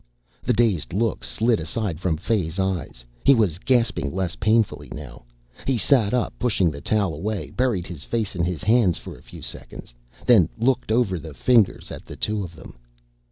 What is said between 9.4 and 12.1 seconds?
seconds, then looked over the fingers at